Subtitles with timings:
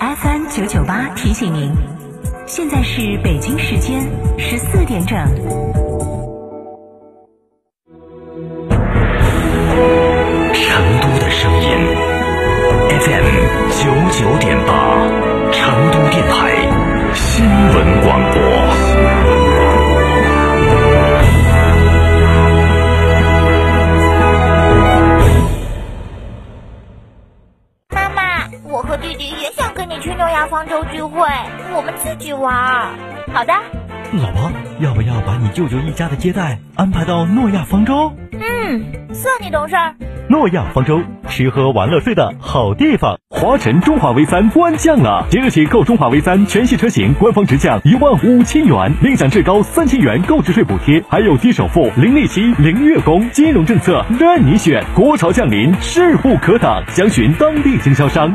[0.00, 1.72] FM 九九八提醒您，
[2.46, 4.02] 现在是北京时间
[4.38, 5.79] 十四点整。
[32.48, 33.52] 好的，
[34.12, 38.12] 老婆，要不要把你舅舅一家的接待安排到诺亚方舟？
[38.32, 39.94] 嗯，算你懂事儿。
[40.28, 43.18] 诺亚方舟，吃喝玩乐睡的好地方。
[43.28, 54.82] 华晨中华 V 三官降了，即日起购中华 V 三全系车型，官方直降一万五千元，另享最高三千元购置税补贴，还有低首付、零利息、零月供，金融政策任你选。
[54.94, 58.34] 国潮降临，势不可挡，详询当地经销商。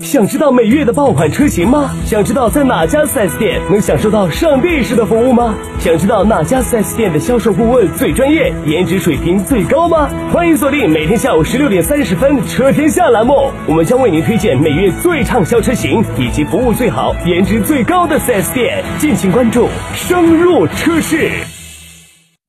[0.00, 1.90] 想知道每月的爆款车型吗？
[2.04, 5.54] 想知道在哪家 4S 店能享受到上帝式的服务吗？
[5.78, 10.08] 想知道哪家 4S 店的销售顾问最专业，颜值水平最高吗？
[10.32, 21.57] 欢迎锁定每天下午十六点三十分《车天下》栏目，我们将为您推荐每月最畅销车型以及服务最好、颜值最高的 4S 店，敬请关注，深入车市。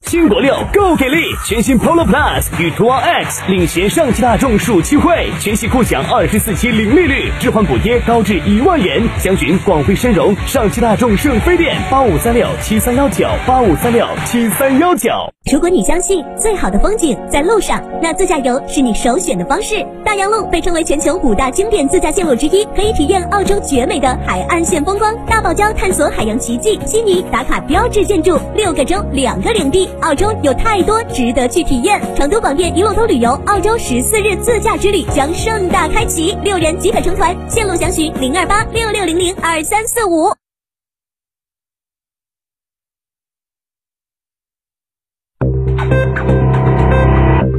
[0.09, 1.17] 新国六够给力！
[1.45, 9.03] 全新 Polo Plus 与途昂 X 领衔上汽大众暑期会，全系共享二十四期零利率，置换补贴高至一万元。
[9.19, 15.11] 详询广汇深融上汽大众圣菲店八五三六七三幺九八五三六七三幺九。
[15.51, 19.85] 如果你相信最好的风景在路上，那自驾游是你首选的方式。
[20.03, 25.15] 大洋路被称为全球五大经典自驾线路之一，可以体验澳洲绝美的海岸线风光。
[25.27, 29.87] 大堡礁探索海洋奇迹，悉尼打卡标志建筑，六个州两个领地。
[30.01, 40.33] 澳洲有太多值得去体验，成都广电一路通旅游澳洲十四日自驾之旅将盛大开启，六人即可成团，线路详询零二八六六零零二三四五。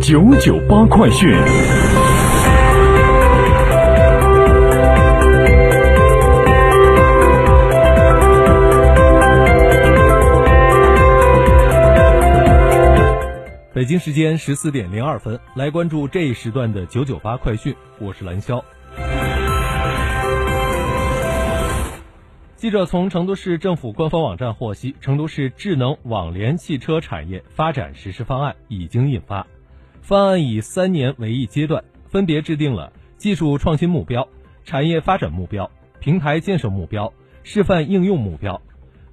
[0.02, 1.28] 九九八快讯。
[13.80, 17.74] 北京时间十四点零二分，来关注这一时段的九九八快讯。
[17.98, 18.62] 我是蓝霄。
[22.56, 29.46] 记者从成都市政府官方网站获悉，成都市智能网联汽车产业发展实施方案已经印发。
[30.02, 34.28] 方案以三年为一阶段，分别制定了技术创新目标、
[34.62, 35.70] 产业发展目标、
[36.00, 37.10] 平台建设目标、
[37.44, 38.60] 示范应用目标，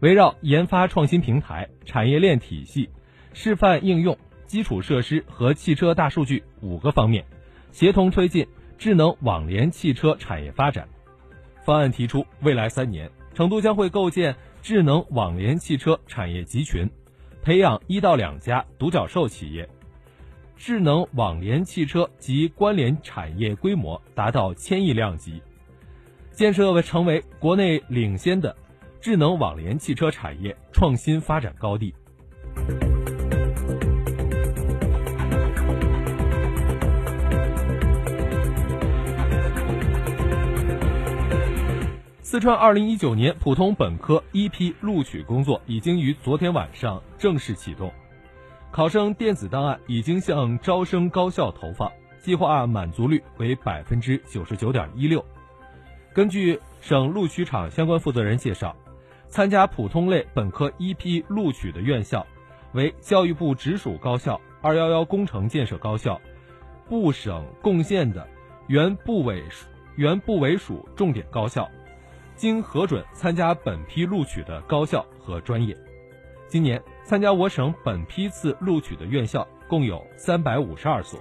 [0.02, 2.90] 围绕研发创新平台、产业链体系、
[3.32, 4.18] 示范应用。
[4.48, 7.26] 基础设施和汽车大数据五个方面，
[7.72, 8.48] 协同推进
[8.78, 10.88] 智能网联汽车产业发展。
[11.64, 16.90] 方案提出，未来三年，成都将会构建智能网联汽车产业集群，
[17.42, 19.68] 培养一到两家独角兽企业，
[20.56, 25.42] 智能网联汽车及关联产业规模达到千亿量级，
[26.32, 28.56] 建设为成为国内领先的
[29.02, 31.94] 智能网联汽车产业创新发展高地。
[42.30, 47.90] 四川二零一九年普通本科一批录取工作已经于昨天晚上正式启动，
[48.70, 51.90] 考生电子档案已经向招生高校投放，
[52.20, 55.24] 计划满足率为百分之九十九点一六。
[56.14, 58.76] 根据省录取场相关负责人介绍，
[59.30, 62.28] 参加普通类本科一批录取的院校
[62.74, 66.20] 为教育部直属高校、二幺幺工程建设高校、
[66.90, 68.28] 部省共建的
[68.68, 69.46] 原部委
[69.96, 71.66] 原部委属重点高校。
[72.38, 75.76] 经核准参加本批录取的高校和专业，
[76.48, 81.20] 今年参加我省本批次录取的院校共有三百五十二所。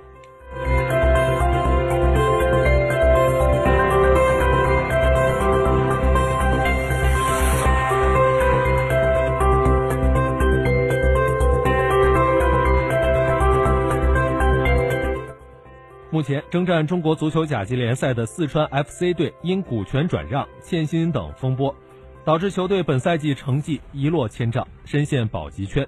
[16.16, 21.76] 目前征战中国足球甲级联赛的四川 FC 队因股权转让、欠薪等风波，
[22.24, 25.86] 导致球队本赛季成绩一落千丈，深陷保级圈。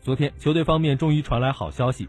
[0.00, 2.08] 昨天，球队方面终于传来好消息，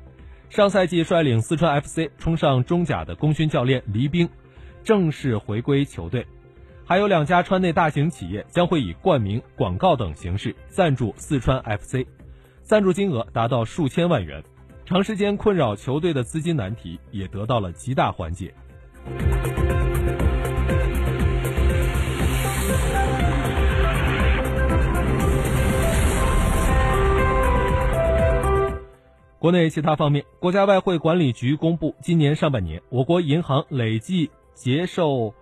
[0.49, 4.27] 上赛季率领四川 FC 冲上中甲的功勋教练黎兵
[4.83, 6.25] 正式回归球队。
[6.87, 12.07] 还有两家川内大型企业将会以冠名、广告等形式赞助四川 FC，
[12.63, 14.43] 赞助金额达到数千万元，
[14.89, 18.51] 长时间困扰球队的资金难题也得到了极大缓解。
[29.37, 35.35] 国内其他方面，国家外汇管理局公布，今年上半年我国银行累计结售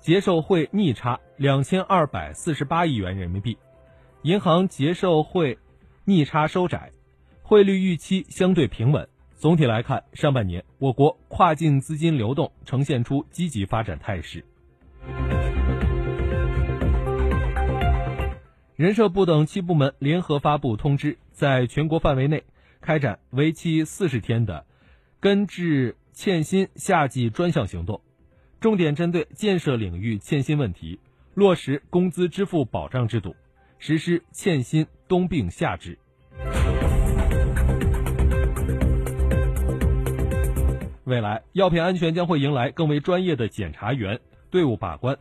[0.00, 3.56] 结售汇逆差两千二百四十八亿元人民币，
[4.22, 5.56] 银行结售汇
[6.04, 6.90] 逆差收窄，
[7.48, 9.08] 汇率预期相对平稳。
[9.34, 14.44] 总体来看，上半年我国跨境资金流动呈现出积极发展态势。
[18.76, 22.44] 人社部等七部门联合发布通知，在全国范围内。
[22.82, 24.66] 开展为期四十天的
[25.18, 28.02] 根治欠薪夏季专项行动，
[28.60, 31.00] 重点针对建设领域欠薪问题，
[31.32, 33.34] 落实工资支付保障制度，
[33.78, 35.98] 实施欠薪冬病夏治。
[41.08, 44.20] 未来，药品安全将会迎来更为专业的检查员
[44.50, 45.16] 队伍把关。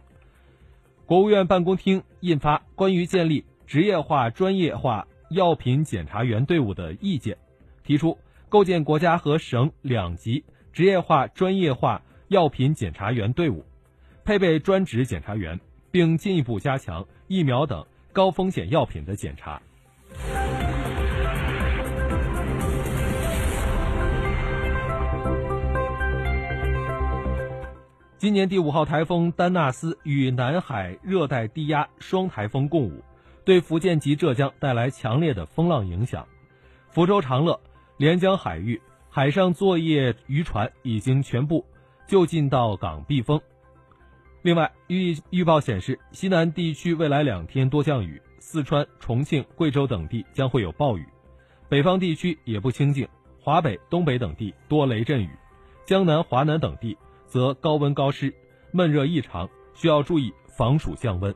[1.06, 7.36] 国务院办公厅印发《关于建立职业化、专业化药品检查员队伍的意见》。
[7.86, 8.18] 提出
[8.50, 10.44] 构建国家和省两级
[10.74, 13.64] 职业化、专业化药品检查员队伍，
[14.26, 15.58] 配备专职检查员，
[15.90, 19.62] 并进一步加强疫苗等高风险药品的检查。
[28.28, 33.02] 今年第五号台风丹纳斯与南海热带低压双台风共舞，
[33.46, 36.28] 对福建及浙江带来强烈的风浪影响。
[36.90, 37.58] 福州长乐。
[37.96, 41.66] 连江海域海上作业渔船已经全部
[42.06, 43.40] 就近到港避风。
[44.42, 51.06] 另外，预预报显示，西南地区未来两天多降雨，四川、重庆、贵州等地将会有暴雨，
[51.70, 53.08] 北方地区也不清静，
[53.40, 55.30] 华北、东北等地多雷阵雨，
[55.86, 56.98] 江南、华南等地
[57.28, 58.34] 则高温高湿，
[58.72, 61.34] 闷热异常，需要注意防暑降温。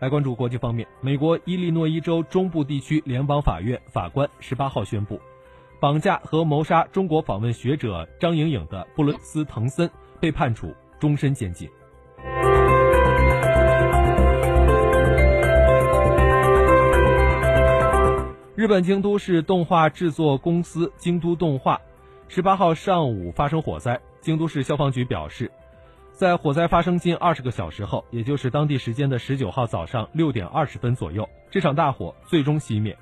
[0.00, 5.20] 来关注国际方面，美国伊利诺伊州中部地区联邦法院法官十八号宣布，
[5.78, 9.88] 绑架和谋杀中国访问学者张莹莹的布伦斯滕森
[10.18, 11.68] 被判处终身监禁。
[18.62, 21.80] 日本京都市动画制作公司京都动画
[22.28, 25.50] 十八号上午发生火灾，京都市消防局表示。
[26.12, 32.96] 在火灾发生近二十个小时后，也就是当地时间的十九号早上六点二十分左右，这场大火最终熄灭。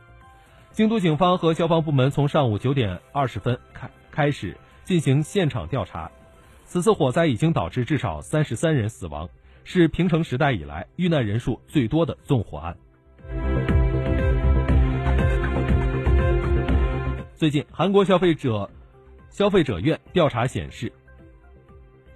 [0.72, 6.10] 京都警方和消防部门从上午九点二十分开开始进行现场调查。
[6.64, 9.28] 此次火灾已经导致至少三十三人死亡，
[9.64, 12.78] 是平成时代以来遇难人数最多的纵火案。
[17.40, 18.70] 最近，韩国消费者
[19.30, 20.92] 消费者院调查显示。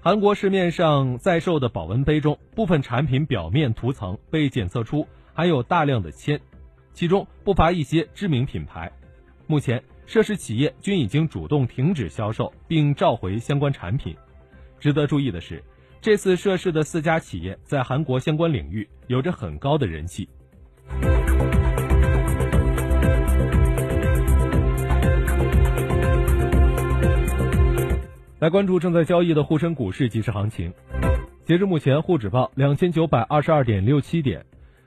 [0.02, 6.38] 韩国市面上在售的保温杯中，部分产品表面涂层被检测出含有大量的铅，
[6.92, 8.92] 其中不乏一些知名品牌。
[9.46, 14.14] 目前，涉事企业均已经主动停止销售并召回相关产品。
[14.78, 15.64] 值得注意的是，
[16.02, 20.28] 这次涉事的四家企业在韩国相关领域有着很高的人气。
[28.44, 30.70] 来关注正在交易的沪深股市即时行情。
[31.46, 34.44] 截至目前，沪指报两千九百二十二点六七点，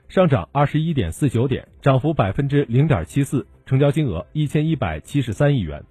[0.08, 5.82] 上涨二十一点四九点，涨幅百分之零点七四，成交金额一千一百七十三亿元。